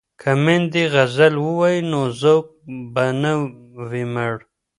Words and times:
که 0.21 0.31
میندې 0.43 0.83
غزل 0.93 1.33
ووايي 1.43 1.81
نو 1.91 2.01
ذوق 2.21 2.45
به 2.93 3.05
نه 3.21 3.33
وي 3.89 4.03
مړ. 4.13 4.33